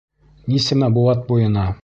Нисәмә 0.53 0.89
быуат 0.97 1.23
буйына 1.29 1.71